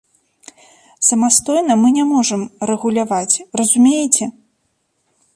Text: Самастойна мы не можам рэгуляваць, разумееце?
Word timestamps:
Самастойна 1.07 1.73
мы 1.81 1.91
не 1.97 2.05
можам 2.13 2.41
рэгуляваць, 2.69 3.41
разумееце? 3.61 4.25